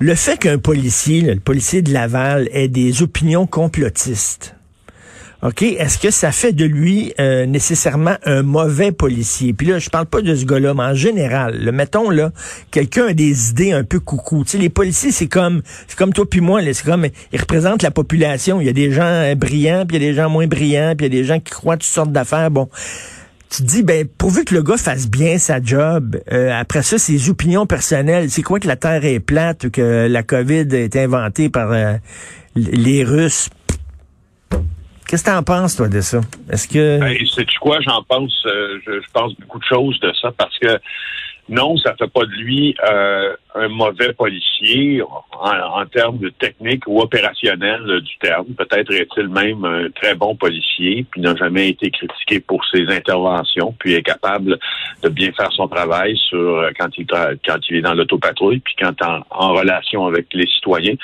Le 0.00 0.14
fait 0.14 0.38
qu'un 0.38 0.58
policier, 0.58 1.22
le 1.22 1.40
policier 1.40 1.82
de 1.82 1.92
Laval, 1.92 2.48
ait 2.52 2.68
des 2.68 3.02
opinions 3.02 3.46
complotistes, 3.46 4.54
OK, 5.40 5.62
est-ce 5.62 5.98
que 5.98 6.10
ça 6.10 6.32
fait 6.32 6.52
de 6.52 6.64
lui 6.64 7.12
euh, 7.20 7.46
nécessairement 7.46 8.16
un 8.24 8.42
mauvais 8.42 8.90
policier? 8.90 9.52
Puis 9.52 9.68
là, 9.68 9.78
je 9.78 9.88
parle 9.88 10.06
pas 10.06 10.20
de 10.20 10.34
ce 10.34 10.44
gars-là, 10.44 10.74
mais 10.74 10.82
en 10.82 10.94
général, 10.94 11.70
mettons 11.72 12.10
là, 12.10 12.32
quelqu'un 12.72 13.06
a 13.06 13.12
des 13.12 13.50
idées 13.50 13.70
un 13.70 13.84
peu 13.84 14.00
coucou. 14.00 14.42
Tu 14.42 14.50
sais, 14.50 14.58
les 14.58 14.68
policiers, 14.68 15.12
c'est 15.12 15.28
comme 15.28 15.62
c'est 15.86 15.96
comme 15.96 16.12
toi 16.12 16.28
puis 16.28 16.40
moi, 16.40 16.60
c'est 16.72 16.84
comme 16.84 17.06
ils 17.32 17.40
représentent 17.40 17.84
la 17.84 17.92
population. 17.92 18.60
Il 18.60 18.66
y 18.66 18.68
a 18.68 18.72
des 18.72 18.90
gens 18.90 19.04
euh, 19.04 19.36
brillants, 19.36 19.86
puis 19.86 19.96
il 19.96 20.02
y 20.02 20.06
a 20.06 20.10
des 20.10 20.16
gens 20.16 20.28
moins 20.28 20.48
brillants, 20.48 20.94
puis 20.96 21.06
il 21.06 21.14
y 21.14 21.18
a 21.18 21.20
des 21.20 21.24
gens 21.24 21.38
qui 21.38 21.52
croient 21.52 21.76
toutes 21.76 21.84
sortes 21.84 22.10
d'affaires. 22.10 22.50
Bon. 22.50 22.68
Tu 23.48 23.62
dis, 23.62 23.84
ben, 23.84 24.08
pourvu 24.18 24.44
que 24.44 24.56
le 24.56 24.62
gars 24.62 24.76
fasse 24.76 25.06
bien 25.06 25.38
sa 25.38 25.62
job, 25.62 26.20
euh, 26.32 26.50
après 26.52 26.82
ça, 26.82 26.98
ses 26.98 27.30
opinions 27.30 27.64
personnelles, 27.64 28.28
c'est 28.28 28.42
quoi 28.42 28.58
que 28.58 28.66
la 28.66 28.76
Terre 28.76 29.04
est 29.04 29.20
plate 29.20 29.64
ou 29.66 29.70
que 29.70 30.08
la 30.10 30.24
COVID 30.24 30.66
est 30.72 30.96
inventée 30.96 31.48
par 31.48 31.72
les 32.56 33.04
Russes? 33.04 33.50
Qu'est-ce 35.08 35.24
que 35.24 35.30
tu 35.30 35.36
en 35.36 35.42
penses, 35.42 35.74
toi, 35.74 35.88
de 35.88 36.02
ça? 36.02 36.20
Est-ce 36.52 36.68
que. 36.68 37.00
Ben, 37.00 37.16
sais-tu 37.26 37.58
quoi? 37.60 37.80
J'en 37.80 38.02
pense, 38.02 38.44
euh, 38.44 38.78
je, 38.86 39.00
pense 39.14 39.34
beaucoup 39.40 39.58
de 39.58 39.64
choses 39.64 39.98
de 40.00 40.12
ça 40.20 40.30
parce 40.36 40.56
que 40.58 40.78
non, 41.48 41.78
ça 41.78 41.94
fait 41.98 42.12
pas 42.12 42.26
de 42.26 42.32
lui 42.32 42.76
euh, 42.86 43.34
un 43.54 43.68
mauvais 43.68 44.12
policier 44.12 45.00
en, 45.32 45.86
termes 45.86 46.18
de 46.18 46.28
technique 46.28 46.86
ou 46.86 47.00
opérationnel 47.00 48.00
du 48.02 48.18
terme. 48.18 48.48
Peut-être 48.48 48.92
est-il 48.92 49.28
même 49.28 49.64
un 49.64 49.88
très 49.90 50.14
bon 50.14 50.36
policier, 50.36 51.06
puis 51.10 51.22
n'a 51.22 51.34
jamais 51.36 51.70
été 51.70 51.90
critiqué 51.90 52.40
pour 52.40 52.62
ses 52.66 52.86
interventions, 52.88 53.74
puis 53.78 53.94
est 53.94 54.02
capable 54.02 54.58
de 55.02 55.08
bien 55.08 55.32
faire 55.32 55.50
son 55.52 55.68
travail 55.68 56.18
sur 56.28 56.38
euh, 56.38 56.70
quand 56.78 56.90
il 56.98 57.06
quand 57.06 57.58
il 57.70 57.76
est 57.76 57.82
dans 57.82 57.94
l'autopatrouille, 57.94 58.58
puis 58.58 58.74
quand 58.78 59.00
en, 59.02 59.22
en 59.30 59.54
relation 59.54 60.06
avec 60.06 60.26
les 60.34 60.46
citoyens 60.48 60.96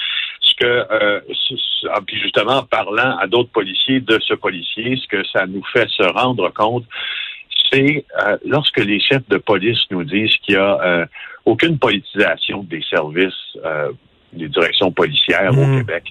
que, 0.59 0.65
euh, 0.91 1.21
ah, 1.91 2.01
puis 2.07 2.19
justement, 2.21 2.59
en 2.59 2.63
parlant 2.63 3.17
à 3.19 3.27
d'autres 3.27 3.51
policiers 3.51 4.01
de 4.01 4.19
ce 4.21 4.35
policier, 4.35 4.97
ce 4.97 5.09
que 5.09 5.25
ça 5.29 5.47
nous 5.47 5.63
fait 5.73 5.89
se 5.89 6.03
rendre 6.03 6.51
compte, 6.51 6.85
c'est 7.73 8.05
euh, 8.23 8.37
lorsque 8.45 8.79
les 8.79 9.01
chefs 9.01 9.29
de 9.29 9.39
police 9.39 9.79
nous 9.91 10.05
disent 10.05 10.37
qu'il 10.39 10.55
n'y 10.55 10.61
a 10.61 10.81
euh, 10.83 11.07
aucune 11.45 11.79
politisation 11.79 12.63
des 12.65 12.83
services, 12.89 13.57
des 14.33 14.49
directions 14.49 14.91
policières 14.91 15.53
au 15.53 15.65
mmh. 15.65 15.79
Québec, 15.79 16.05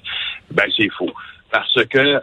ben 0.51 0.65
c'est 0.77 0.89
faux. 0.89 1.11
Parce 1.51 1.83
que, 1.85 2.21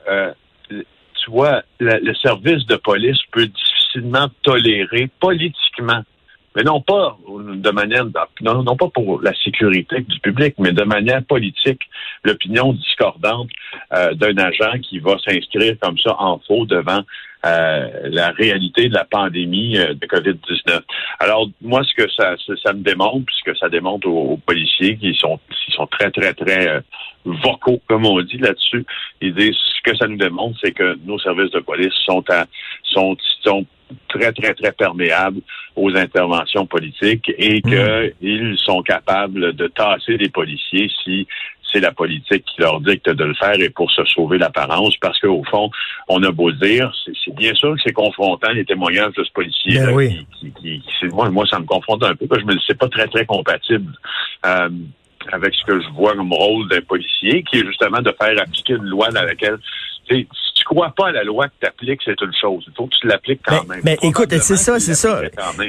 tu 0.68 1.30
vois, 1.30 1.62
le 1.80 2.14
service 2.14 2.64
de 2.66 2.76
police 2.76 3.18
peut 3.32 3.46
difficilement 3.46 4.28
tolérer 4.42 5.10
politiquement 5.20 6.02
mais 6.56 6.62
non 6.62 6.80
pas 6.80 7.16
de 7.28 7.70
manière 7.70 8.04
non, 8.40 8.62
non 8.62 8.76
pas 8.76 8.88
pour 8.88 9.20
la 9.22 9.32
sécurité 9.44 10.00
du 10.00 10.18
public, 10.20 10.54
mais 10.58 10.72
de 10.72 10.82
manière 10.82 11.22
politique, 11.24 11.82
l'opinion 12.24 12.72
discordante 12.72 13.48
euh, 13.94 14.14
d'un 14.14 14.36
agent 14.38 14.78
qui 14.82 14.98
va 14.98 15.16
s'inscrire 15.24 15.76
comme 15.80 15.98
ça 15.98 16.16
en 16.18 16.40
faux 16.46 16.66
devant 16.66 17.02
euh, 17.46 17.88
la 18.04 18.30
réalité 18.30 18.88
de 18.88 18.94
la 18.94 19.04
pandémie 19.04 19.78
euh, 19.78 19.94
de 19.94 20.06
COVID-19. 20.06 20.80
Alors, 21.20 21.48
moi, 21.62 21.82
ce 21.84 21.94
que 21.94 22.10
ça, 22.10 22.34
ça, 22.62 22.72
me 22.72 22.82
démontre, 22.82 23.24
puisque 23.26 23.56
ça 23.56 23.68
démontre 23.68 24.08
aux, 24.08 24.36
policiers 24.36 24.96
qui 24.98 25.14
sont, 25.14 25.38
qui 25.64 25.72
sont 25.72 25.86
très, 25.86 26.10
très, 26.10 26.34
très 26.34 26.82
vocaux, 27.24 27.80
comme 27.88 28.06
on 28.06 28.20
dit 28.22 28.38
là-dessus, 28.38 28.84
ils 29.20 29.34
disent 29.34 29.56
ce 29.56 29.90
que 29.90 29.96
ça 29.96 30.06
nous 30.06 30.16
démontre, 30.16 30.58
c'est 30.62 30.72
que 30.72 30.98
nos 31.04 31.18
services 31.18 31.50
de 31.52 31.60
police 31.60 31.94
sont 32.04 32.24
à, 32.28 32.46
sont, 32.82 33.16
sont 33.42 33.64
très, 34.08 34.32
très, 34.32 34.54
très 34.54 34.72
perméables 34.72 35.40
aux 35.76 35.94
interventions 35.96 36.66
politiques 36.66 37.30
et 37.38 37.60
hmm. 37.64 38.18
qu'ils 38.20 38.58
sont 38.58 38.82
capables 38.82 39.54
de 39.54 39.66
tasser 39.68 40.16
des 40.16 40.28
policiers 40.28 40.90
si 41.04 41.26
c'est 41.72 41.80
la 41.80 41.92
politique 41.92 42.44
qui 42.44 42.60
leur 42.60 42.80
dicte 42.80 43.08
de 43.08 43.24
le 43.24 43.34
faire 43.34 43.60
et 43.60 43.70
pour 43.70 43.90
se 43.90 44.04
sauver 44.04 44.38
l'apparence, 44.38 44.96
parce 44.96 45.18
qu'au 45.20 45.44
fond, 45.44 45.70
on 46.08 46.22
a 46.22 46.30
beau 46.30 46.50
dire, 46.52 46.92
c'est 47.24 47.34
bien 47.34 47.54
sûr 47.54 47.74
que 47.74 47.80
c'est 47.84 47.92
confrontant 47.92 48.50
les 48.50 48.64
témoignages 48.64 49.14
de 49.14 49.24
ce 49.24 49.32
policier. 49.32 49.78
Ben 49.78 49.94
oui. 49.94 50.26
qui, 50.60 50.82
moi, 51.12 51.30
moi, 51.30 51.46
ça 51.46 51.58
me 51.58 51.66
confronte 51.66 52.02
un 52.02 52.14
peu, 52.14 52.26
parce 52.26 52.42
que 52.42 52.48
je 52.48 52.54
me 52.54 52.60
c'est 52.66 52.78
pas 52.78 52.88
très, 52.88 53.06
très 53.06 53.24
compatible. 53.24 53.92
Euh, 54.46 54.68
avec 55.32 55.54
ce 55.54 55.64
que 55.64 55.80
je 55.80 55.88
vois 55.90 56.14
comme 56.14 56.32
rôle 56.32 56.68
d'un 56.68 56.80
policier, 56.80 57.42
qui 57.42 57.58
est 57.58 57.66
justement 57.66 58.00
de 58.00 58.12
faire 58.20 58.40
appliquer 58.40 58.74
une 58.74 58.86
loi 58.86 59.10
dans 59.10 59.22
laquelle 59.22 59.58
si 60.10 60.54
tu 60.54 60.64
crois 60.64 60.92
pas 60.96 61.08
à 61.08 61.12
la 61.12 61.24
loi 61.24 61.46
que 61.46 61.52
tu 61.60 61.66
appliques, 61.66 62.00
c'est 62.04 62.20
une 62.20 62.32
chose. 62.38 62.64
Il 62.66 62.72
faut 62.76 62.86
que 62.86 62.94
tu 63.00 63.06
l'appliques 63.06 63.40
quand 63.46 63.66
même. 63.68 63.80
Mais 63.84 63.98
écoute, 64.02 64.28
c'est 64.40 64.56
ça, 64.56 64.78
c'est 64.78 64.94
ça. 64.94 65.22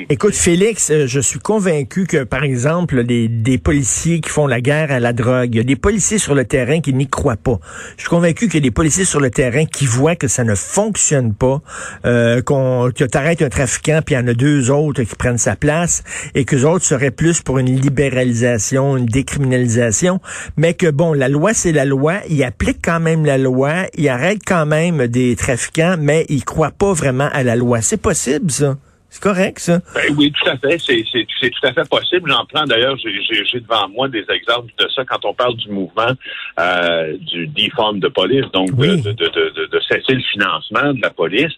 Écoute, 0.10 0.33
Félix, 0.33 0.91
euh, 0.91 1.07
je 1.07 1.19
suis 1.19 1.39
convaincu 1.39 2.05
que, 2.05 2.24
par 2.24 2.43
exemple, 2.43 3.03
des, 3.03 3.27
des 3.27 3.57
policiers 3.57 4.21
qui 4.21 4.29
font 4.29 4.48
la 4.48 4.62
guerre 4.62 4.91
à 4.91 5.00
la 5.00 5.13
drogue, 5.13 5.50
il 5.53 5.57
y 5.57 5.60
a 5.60 5.63
des 5.63 5.75
policiers 5.75 6.17
sur 6.17 6.36
le 6.36 6.45
terrain 6.45 6.81
qui 6.81 6.93
n'y 6.93 7.07
croient 7.07 7.36
pas. 7.36 7.60
Je 7.98 8.01
suis 8.01 8.10
convaincu 8.10 8.48
qu'il 8.48 8.55
y 8.55 8.57
a 8.57 8.67
des 8.67 8.71
policiers 8.71 9.05
sur 9.05 9.19
le 9.19 9.29
terrain 9.29 9.65
qui 9.65 9.86
voient 9.86 10.15
que 10.15 10.27
ça 10.27 10.43
ne 10.43 10.55
fonctionne 10.55 11.33
pas, 11.33 11.62
euh, 12.05 12.41
qu'on, 12.41 12.91
que 12.95 13.03
tu 13.03 13.17
arrêtes 13.17 13.41
un 13.41 13.50
trafiquant, 13.50 14.01
puis 14.05 14.15
il 14.15 14.17
y 14.19 14.21
en 14.21 14.27
a 14.27 14.33
deux 14.33 14.71
autres 14.71 15.03
qui 15.03 15.15
prennent 15.15 15.38
sa 15.38 15.55
place, 15.55 16.03
et 16.36 16.45
que 16.45 16.55
les 16.55 16.65
autres 16.65 16.86
seraient 16.86 17.12
plus 17.12 17.41
pour 17.41 17.60
une 17.60 17.75
libéralisation, 17.75 18.98
une 18.98 19.05
décriminalisation, 19.05 20.19
mais 20.57 20.74
que, 20.74 20.89
bon, 20.89 21.13
la 21.13 21.29
loi, 21.29 21.53
c'est 21.53 21.71
la 21.71 21.86
loi, 21.86 22.15
ils 22.29 22.43
appliquent 22.43 22.83
quand 22.83 23.00
même 23.00 23.25
la 23.25 23.38
loi, 23.38 23.88
ils 23.95 24.10
arrêtent 24.10 24.30
quand 24.39 24.65
même 24.65 25.07
des 25.07 25.35
trafiquants, 25.35 25.95
mais 26.00 26.25
ils 26.29 26.45
croient 26.45 26.71
pas 26.71 26.93
vraiment 26.93 27.29
à 27.31 27.43
la 27.43 27.55
loi. 27.55 27.81
C'est 27.81 27.97
possible, 27.97 28.51
ça? 28.51 28.77
C'est 29.13 29.21
correct, 29.21 29.59
ça? 29.59 29.79
Ben 29.93 30.15
oui, 30.17 30.31
tout 30.31 30.49
à 30.49 30.55
fait. 30.55 30.77
C'est, 30.79 31.03
tout 31.03 31.67
à 31.67 31.73
fait 31.73 31.89
possible. 31.89 32.31
J'en 32.31 32.45
prends 32.45 32.63
d'ailleurs, 32.63 32.95
j'ai, 32.95 33.59
devant 33.59 33.89
moi 33.89 34.07
des 34.07 34.23
exemples 34.29 34.71
de 34.79 34.87
ça 34.95 35.03
quand 35.03 35.25
on 35.25 35.33
parle 35.33 35.57
du 35.57 35.69
mouvement 35.69 36.13
euh, 36.57 37.17
du 37.17 37.45
defund 37.47 37.99
de 37.99 38.07
police, 38.07 38.45
donc 38.53 38.73
de, 38.73 38.95
de, 38.95 39.79
cesser 39.89 40.13
le 40.13 40.21
financement 40.31 40.93
de 40.93 41.01
la 41.01 41.09
police. 41.09 41.51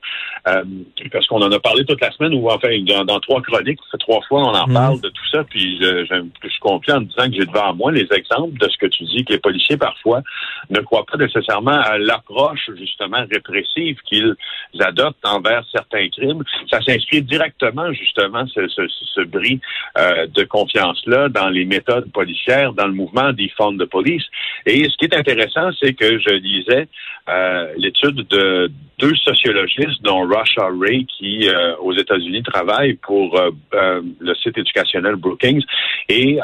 Euh, 0.47 0.63
parce 1.11 1.27
qu'on 1.27 1.43
en 1.43 1.51
a 1.51 1.59
parlé 1.59 1.85
toute 1.85 2.01
la 2.01 2.11
semaine, 2.11 2.33
ou 2.33 2.49
enfin, 2.49 2.69
dans, 3.05 3.19
trois 3.19 3.39
chroniques, 3.43 3.79
ça 3.83 3.91
fait 3.91 3.97
trois 3.99 4.21
fois 4.27 4.41
on 4.41 4.55
en 4.55 4.67
mhm. 4.67 4.73
parle 4.73 5.01
de 5.01 5.09
tout 5.09 5.29
ça, 5.31 5.43
puis 5.43 5.77
je, 5.79 6.05
je, 6.05 6.15
je 6.43 6.49
suis 6.49 6.59
confiant 6.59 6.97
en 6.97 7.01
disant 7.01 7.29
que 7.29 7.35
j'ai 7.35 7.45
devant 7.45 7.75
moi 7.75 7.91
les 7.91 8.07
exemples 8.11 8.57
de 8.57 8.67
ce 8.67 8.77
que 8.77 8.87
tu 8.87 9.03
dis, 9.03 9.25
que 9.25 9.33
les 9.33 9.39
policiers, 9.39 9.77
parfois, 9.77 10.23
ne 10.71 10.79
croient 10.79 11.05
pas 11.05 11.17
nécessairement 11.19 11.79
à 11.79 11.99
l'approche, 11.99 12.71
justement, 12.79 13.23
répressive 13.31 13.97
qu'ils 14.09 14.35
adoptent 14.79 15.23
envers 15.23 15.63
certains 15.71 16.09
crimes. 16.09 16.43
Ça 16.71 16.81
s'inscrit 16.81 17.21
directement 17.21 17.42
exactement 17.43 17.91
justement 17.93 18.45
ce, 18.47 18.67
ce, 18.67 19.21
bris 19.21 19.59
euh, 19.97 20.27
de 20.27 20.43
confiance-là 20.43 21.29
dans 21.29 21.49
les 21.49 21.65
méthodes 21.65 22.11
policières, 22.11 22.73
dans 22.73 22.87
le 22.87 22.93
mouvement 22.93 23.31
des 23.33 23.49
fonds 23.49 23.73
de 23.73 23.85
police. 23.85 24.23
Et 24.65 24.83
ce 24.89 24.97
qui 24.97 25.05
est 25.05 25.15
intéressant, 25.15 25.69
c'est 25.81 25.93
que 25.93 26.19
je 26.19 26.33
lisais 26.33 26.87
euh, 27.29 27.73
l'étude 27.77 28.27
de 28.27 28.71
deux 28.99 29.15
sociologistes, 29.15 30.01
dont 30.01 30.21
Russia 30.21 30.67
Ray, 30.79 31.05
qui 31.05 31.47
euh, 31.47 31.75
aux 31.77 31.93
États-Unis 31.93 32.43
travaille 32.43 32.93
pour 32.93 33.39
le 33.71 34.35
site 34.35 34.57
éducationnel 34.57 35.15
Brookings, 35.15 35.63
et 36.09 36.39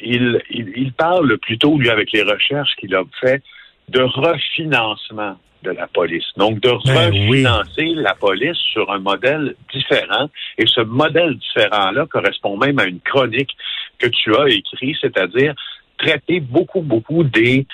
il, 0.00 0.40
il, 0.50 0.92
parle 0.92 1.38
plutôt, 1.38 1.76
lui, 1.76 1.90
avec 1.90 2.12
les 2.12 2.22
recherches 2.22 2.74
qu'il 2.76 2.94
a 2.94 3.02
fait, 3.20 3.42
de 3.88 4.00
refinancement 4.00 5.36
de 5.62 5.70
la 5.70 5.86
police. 5.86 6.24
Donc, 6.36 6.60
de 6.60 6.70
ben 6.86 7.10
refinancer 7.10 7.94
la 7.94 8.14
police 8.14 8.56
sur 8.72 8.90
un 8.90 8.98
modèle 8.98 9.54
différent. 9.72 10.28
Et 10.56 10.66
ce 10.66 10.80
modèle 10.80 11.36
différent-là 11.36 12.06
correspond 12.06 12.56
même 12.56 12.78
à 12.78 12.84
une 12.84 13.00
chronique 13.00 13.50
que 13.98 14.06
tu 14.06 14.34
as 14.36 14.48
écrite, 14.48 14.96
c'est-à-dire 15.00 15.54
traiter 15.98 16.40
beaucoup, 16.40 16.80
beaucoup 16.80 17.24
des, 17.24 17.66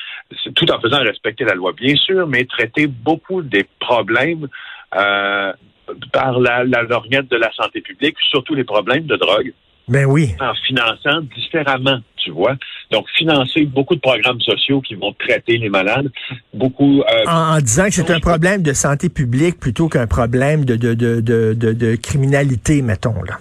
tout 0.55 0.71
en 0.71 0.81
faisant 0.81 1.00
respecter 1.00 1.45
la 1.45 1.55
loi, 1.55 1.73
bien 1.73 1.95
sûr, 1.95 2.26
mais 2.26 2.45
traiter 2.45 2.87
beaucoup 2.87 3.43
des 3.43 3.67
problèmes 3.79 4.49
euh, 4.97 5.53
par 6.12 6.41
la, 6.41 6.64
la 6.64 6.83
lorgnette 6.83 7.31
de 7.31 7.37
la 7.37 7.53
santé 7.53 7.83
publique, 7.83 8.17
surtout 8.31 8.55
les 8.55 8.64
problèmes 8.64 9.05
de 9.05 9.17
drogue. 9.17 9.53
Ben 9.87 10.07
oui. 10.07 10.35
En 10.41 10.55
finançant 10.67 11.21
différemment, 11.37 11.99
tu 12.25 12.31
vois. 12.31 12.57
Donc, 12.90 13.07
financer 13.16 13.64
beaucoup 13.66 13.95
de 13.95 14.00
programmes 14.00 14.40
sociaux 14.40 14.81
qui 14.81 14.95
vont 14.95 15.12
traiter 15.12 15.59
les 15.59 15.69
malades, 15.69 16.11
beaucoup... 16.52 17.02
Euh, 17.02 17.25
en, 17.26 17.59
disant 17.59 17.85
que 17.85 17.93
c'est 17.93 18.11
un 18.11 18.21
problème 18.21 18.62
de 18.62 18.73
santé 18.73 19.09
publique 19.09 19.61
plutôt 19.61 19.88
qu'un 19.88 20.07
problème 20.07 20.64
de, 20.64 20.76
de, 20.76 20.95
de, 20.95 21.21
de, 21.21 21.73
de 21.73 21.97
criminalité, 21.97 22.83
mettons, 22.83 23.23
là. 23.23 23.38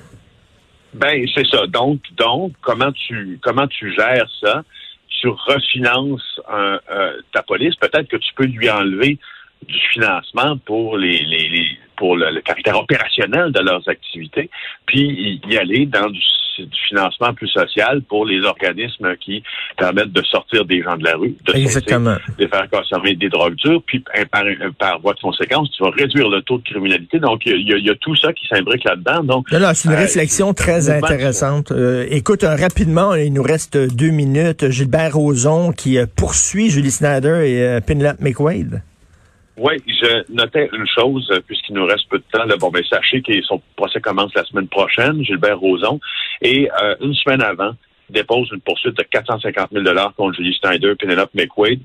Ben, 0.94 1.26
c'est 1.34 1.48
ça. 1.48 1.66
Donc, 1.68 2.02
donc, 2.18 2.54
comment 2.62 2.92
tu 2.92 3.40
comment 3.42 3.68
tu 3.68 3.92
gères 3.96 4.30
ça? 4.40 4.64
Tu 5.10 5.28
refinances 5.28 6.40
un, 6.48 6.80
euh, 6.92 7.14
ta 7.32 7.42
police. 7.42 7.76
Peut-être 7.76 8.08
que 8.08 8.18
tu 8.18 8.34
peux 8.36 8.46
lui 8.46 8.70
enlever 8.70 9.18
du 9.68 9.80
financement 9.94 10.58
pour 10.58 10.98
les, 10.98 11.24
les, 11.24 11.50
les 11.50 11.68
pour 12.04 12.18
le, 12.18 12.42
caractère 12.42 12.78
opérationnel 12.78 13.54
de 13.54 13.62
leurs 13.62 13.88
activités, 13.88 14.50
puis 14.86 15.40
y 15.50 15.58
aller 15.58 15.86
dans 15.86 16.10
du, 16.10 16.20
financement 16.90 17.34
plus 17.34 17.48
social 17.48 18.02
pour 18.02 18.26
les 18.26 18.42
organismes 18.42 19.16
qui 19.16 19.42
permettent 19.78 20.12
de 20.12 20.22
sortir 20.24 20.66
des 20.66 20.84
gens 20.84 20.98
de 20.98 21.06
la 21.06 21.16
rue, 21.16 21.36
de, 21.46 21.54
Exactement. 21.56 22.18
de 22.38 22.46
faire 22.46 22.70
consommer 22.70 23.16
des 23.16 23.30
drogues 23.30 23.56
dures, 23.56 23.82
puis 23.88 24.04
par, 24.30 24.44
par 24.78 25.00
voie 25.00 25.14
de 25.14 25.20
conséquence, 25.22 25.72
tu 25.72 25.82
vas 25.82 25.92
réduire 25.92 26.28
le 26.28 26.42
taux 26.42 26.58
de 26.58 26.64
criminalité. 26.64 27.20
Donc, 27.20 27.44
il 27.46 27.68
y, 27.68 27.90
a, 27.90 27.96
tout 27.96 28.16
ça 28.18 28.34
qui 28.34 28.46
s'imbrique 28.48 28.84
là-dedans. 28.84 29.24
Donc, 29.24 29.48
c'est 29.50 29.88
une 29.88 29.96
euh, 29.96 29.98
réflexion 29.98 30.54
très 30.54 30.90
intéressante. 30.90 31.72
Euh, 31.72 32.06
écoute, 32.12 32.44
euh, 32.44 32.56
rapidement, 32.56 33.16
il 33.16 33.32
nous 33.32 33.44
reste 33.44 33.78
deux 33.96 34.12
minutes. 34.12 34.70
Gilbert 34.70 35.16
Rozon 35.16 35.72
qui 35.72 35.98
poursuit 36.18 36.70
Julie 36.70 36.92
Snyder 36.92 37.48
et 37.48 37.82
Penelope 37.82 38.20
McWade. 38.20 38.84
Oui, 39.58 39.74
je 39.86 40.32
notais 40.34 40.70
une 40.74 40.88
chose, 40.88 41.30
euh, 41.32 41.40
puisqu'il 41.46 41.76
nous 41.76 41.86
reste 41.86 42.10
peu 42.10 42.18
de 42.18 42.24
temps. 42.32 42.46
Là, 42.46 42.56
bon, 42.58 42.72
ben, 42.72 42.84
sachez 42.90 43.22
que 43.22 43.40
son 43.44 43.62
procès 43.76 44.02
commence 44.02 44.34
la 44.34 44.44
semaine 44.46 44.68
prochaine, 44.68 45.24
Gilbert 45.24 45.60
Rozon. 45.60 46.00
Et 46.42 46.70
euh, 46.82 46.96
une 47.02 47.14
semaine 47.14 47.42
avant, 47.44 47.74
dépose 48.10 48.50
une 48.52 48.62
poursuite 48.62 48.98
de 48.98 49.04
450 49.04 49.70
000 49.72 49.84
contre 50.16 50.38
Julie 50.38 50.58
Snyder 50.60 50.96
Penelope 50.96 51.34
McQuaid, 51.34 51.80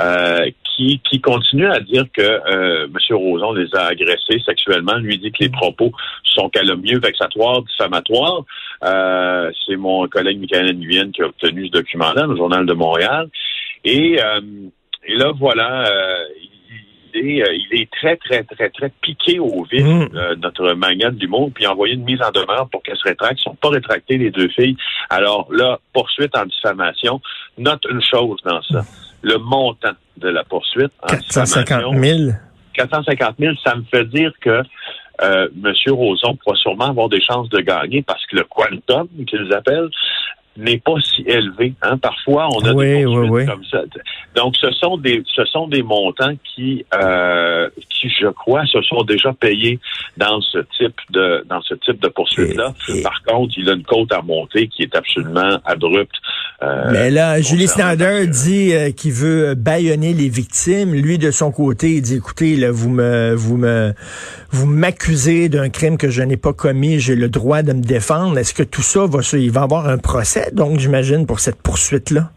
euh, 0.00 0.50
qui, 0.64 1.00
qui 1.08 1.20
continue 1.20 1.66
à 1.66 1.80
dire 1.80 2.04
que 2.12 2.22
euh, 2.22 2.86
M. 2.86 3.16
Roson 3.16 3.52
les 3.52 3.68
a 3.74 3.86
agressés 3.86 4.40
sexuellement. 4.44 4.96
Lui 4.96 5.18
dit 5.18 5.30
que 5.30 5.44
les 5.44 5.48
propos 5.48 5.92
sont 6.24 6.48
calomnieux, 6.48 6.98
vexatoires, 6.98 7.62
diffamatoires. 7.62 8.44
Euh, 8.84 9.50
C'est 9.66 9.76
mon 9.76 10.08
collègue 10.08 10.40
Michael 10.40 10.76
Nguyen 10.76 11.12
qui 11.12 11.22
a 11.22 11.26
obtenu 11.26 11.66
ce 11.66 11.72
document-là, 11.72 12.26
le 12.26 12.36
Journal 12.36 12.66
de 12.66 12.72
Montréal. 12.72 13.28
Et, 13.84 14.20
euh, 14.22 14.40
et 15.04 15.16
là, 15.16 15.32
voilà, 15.38 15.84
euh, 17.14 17.52
il 17.52 17.80
est 17.80 17.90
très, 17.90 18.16
très, 18.16 18.42
très, 18.44 18.70
très 18.70 18.90
piqué 19.00 19.38
au 19.38 19.64
vif, 19.64 19.84
mm. 19.84 20.08
euh, 20.14 20.34
notre 20.36 20.72
magnate 20.74 21.16
du 21.16 21.28
monde, 21.28 21.52
puis 21.54 21.66
envoyé 21.66 21.94
une 21.94 22.04
mise 22.04 22.20
en 22.22 22.30
demeure 22.30 22.68
pour 22.70 22.82
qu'elle 22.82 22.96
se 22.96 23.04
rétracte. 23.04 23.40
Ils 23.40 23.44
sont 23.44 23.54
pas 23.54 23.70
rétractés, 23.70 24.18
les 24.18 24.30
deux 24.30 24.48
filles. 24.48 24.76
Alors 25.10 25.48
là, 25.50 25.78
poursuite 25.92 26.36
en 26.36 26.46
diffamation. 26.46 27.20
Note 27.58 27.84
une 27.90 28.02
chose 28.02 28.38
dans 28.44 28.62
ça. 28.62 28.84
Le 29.22 29.38
montant 29.38 29.92
de 30.16 30.28
la 30.28 30.44
poursuite 30.44 30.92
en 31.02 31.08
450 31.08 31.96
000. 31.96 32.30
450 32.74 33.34
000, 33.38 33.54
ça 33.64 33.74
me 33.76 33.82
fait 33.90 34.04
dire 34.06 34.32
que 34.40 34.62
euh, 35.22 35.48
M. 35.64 35.72
Roson 35.88 36.36
pourra 36.36 36.56
sûrement 36.56 36.86
avoir 36.86 37.08
des 37.08 37.20
chances 37.20 37.48
de 37.50 37.60
gagner 37.60 38.02
parce 38.02 38.24
que 38.26 38.36
le 38.36 38.44
quantum 38.44 39.08
qu'ils 39.26 39.52
appellent 39.52 39.90
n'est 40.56 40.78
pas 40.78 40.94
si 41.00 41.22
élevé. 41.22 41.74
Hein. 41.82 41.96
Parfois, 41.98 42.48
on 42.52 42.60
a 42.60 42.74
des 42.74 43.04
poursuites 43.04 43.48
comme 43.48 43.64
ça. 43.70 43.82
Donc, 44.36 44.56
ce 44.56 44.70
sont 44.72 44.96
des 44.96 45.22
ce 45.34 45.44
sont 45.46 45.66
des 45.66 45.82
montants 45.82 46.34
qui 46.44 46.84
euh, 46.94 47.68
qui, 47.90 48.10
je 48.20 48.28
crois, 48.28 48.64
se 48.66 48.80
sont 48.82 49.02
déjà 49.02 49.32
payés 49.32 49.78
dans 50.16 50.40
ce 50.40 50.58
type 50.76 50.96
de 51.10 51.44
dans 51.48 51.62
ce 51.62 51.74
type 51.74 52.00
de 52.00 52.08
poursuite 52.08 52.54
là. 52.54 52.74
Par 53.02 53.22
contre, 53.22 53.54
il 53.56 53.68
a 53.68 53.72
une 53.72 53.82
côte 53.82 54.12
à 54.12 54.22
monter 54.22 54.68
qui 54.68 54.82
est 54.82 54.94
absolument 54.94 55.58
abrupte. 55.64 56.14
Euh, 56.62 56.90
Mais 56.92 57.10
là, 57.10 57.40
Julie 57.40 57.66
Snyder 57.66 58.26
dit 58.26 58.72
euh, 58.72 58.90
qu'il 58.92 59.12
veut 59.12 59.54
baïonner 59.54 60.12
les 60.12 60.28
victimes. 60.28 60.94
Lui, 60.94 61.18
de 61.18 61.30
son 61.30 61.50
côté, 61.50 61.94
il 61.96 62.02
dit 62.02 62.16
écoutez, 62.16 62.56
là, 62.56 62.70
vous 62.70 62.90
me 62.90 63.34
vous 63.34 63.56
me 63.56 63.92
vous 64.50 64.66
m'accusez 64.66 65.48
d'un 65.48 65.70
crime 65.70 65.96
que 65.96 66.10
je 66.10 66.22
n'ai 66.22 66.36
pas 66.36 66.52
commis, 66.52 67.00
j'ai 67.00 67.16
le 67.16 67.28
droit 67.28 67.62
de 67.62 67.72
me 67.72 67.82
défendre. 67.82 68.38
Est-ce 68.38 68.54
que 68.54 68.62
tout 68.62 68.82
ça 68.82 69.06
va 69.06 69.22
il 69.32 69.50
va 69.50 69.62
avoir 69.62 69.88
un 69.88 69.98
procès, 69.98 70.41
donc 70.52 70.78
j'imagine, 70.78 71.26
pour 71.26 71.40
cette 71.40 71.60
poursuite-là? 71.62 72.30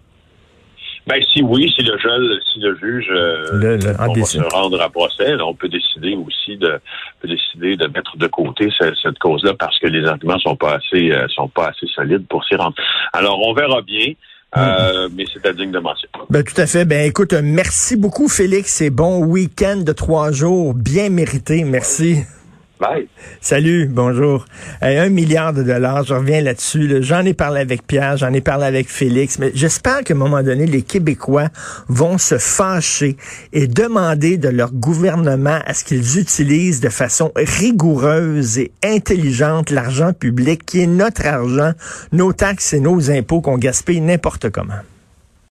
Ben 1.08 1.22
si 1.32 1.44
oui, 1.44 1.72
si 1.76 1.84
le 1.84 1.98
juge, 2.00 2.42
si 2.52 2.60
le 2.60 2.76
juge 2.78 3.08
euh, 3.12 3.78
va 3.96 4.26
se 4.26 4.40
rendre 4.56 4.82
à 4.82 4.90
procès, 4.90 5.36
on 5.40 5.54
peut 5.54 5.70
décider 5.70 6.16
aussi 6.16 6.58
de 6.58 6.80
peut 7.22 7.28
décider 7.28 7.78
de 7.78 7.86
mettre 7.88 8.18
de 8.18 8.26
côté 8.26 8.70
cette, 8.80 9.20
cause-là 9.20 9.54
parce 9.54 9.78
que 9.78 9.86
les 9.86 10.04
arguments 10.08 10.40
sont 10.40 10.56
pas 10.56 10.78
assez 10.78 11.12
euh, 11.12 11.28
sont 11.28 11.48
pas 11.48 11.68
assez 11.68 11.86
solides 11.94 12.26
pour 12.28 12.44
s'y 12.46 12.56
rendre. 12.56 12.76
Alors 13.14 13.40
on 13.48 13.54
verra 13.54 13.82
bien. 13.82 14.14
Euh, 14.58 15.10
mais 15.14 15.26
c'est 15.34 15.54
digne 15.54 15.72
de 15.72 15.80
mention. 15.80 16.08
Ben, 16.30 16.42
tout 16.42 16.60
à 16.62 16.66
fait. 16.66 16.86
Ben, 16.86 17.06
écoute, 17.06 17.34
merci 17.34 17.98
beaucoup, 17.98 18.30
Félix, 18.30 18.80
et 18.80 18.90
bon 18.90 19.26
week-end 19.26 19.82
de 19.86 19.92
trois 19.92 20.32
jours 20.32 20.74
bien 20.74 21.10
mérité. 21.10 21.66
Merci. 21.66 22.24
Salut, 23.42 23.88
bonjour. 23.88 24.46
un 24.82 25.10
milliard 25.10 25.54
de 25.54 25.64
dollars, 25.64 26.04
je 26.04 26.14
reviens 26.14 26.42
là-dessus. 26.42 27.02
J'en 27.04 27.24
ai 27.24 27.34
parlé 27.34 27.62
avec 27.62 27.88
Pierre, 27.88 28.18
j'en 28.18 28.34
ai 28.34 28.42
parlé 28.42 28.66
avec 28.66 28.90
Félix, 28.90 29.40
mais 29.40 29.52
j'espère 29.54 30.04
qu'à 30.04 30.14
un 30.14 30.18
moment 30.18 30.44
donné, 30.44 30.66
les 30.66 30.82
Québécois 30.82 31.50
vont 31.88 32.18
se 32.18 32.38
fâcher 32.38 33.16
et 33.54 33.68
demander 33.68 34.38
de 34.38 34.50
leur 34.50 34.72
gouvernement 34.74 35.60
à 35.66 35.74
ce 35.74 35.84
qu'ils 35.84 36.20
utilisent 36.20 36.82
de 36.82 36.90
façon 36.90 37.32
rigoureuse 37.36 38.58
et 38.58 38.72
intelligente 38.84 39.70
l'argent 39.70 40.14
public 40.14 40.66
qui 40.66 40.82
est 40.82 40.88
notre 40.88 41.26
argent, 41.26 41.72
nos 42.12 42.34
taxes 42.34 42.74
et 42.74 42.80
nos 42.80 43.10
impôts 43.10 43.42
qu'on 43.42 43.58
gaspille 43.58 44.02
n'importe 44.02 44.50
comment. 44.50 44.74